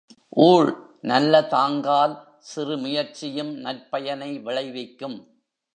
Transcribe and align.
ஊழ் 0.29 0.69
நல்லதாங்கால் 1.01 2.15
சிறு 2.39 2.77
முயற்சியும் 2.77 3.53
நற்பயனை 3.57 4.39
விளைவிக்கும். 4.39 5.17